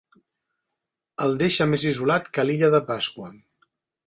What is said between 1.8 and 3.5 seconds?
isolat que l'illa de Pasqua.